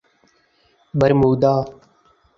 Bermuda 0.99 1.55